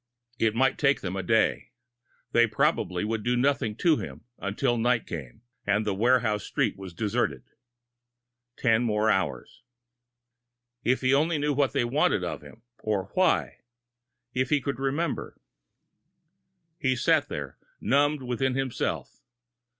[0.39, 1.69] It might take them a day
[2.31, 6.95] they probably would do nothing to him until night came, and the warehouse street was
[6.95, 7.43] deserted!
[8.57, 9.61] Ten more hours!
[10.83, 13.59] If he only knew what they wanted of him, or why!
[14.33, 15.39] If he could remember!
[16.79, 19.21] He sat there, numbed within himself.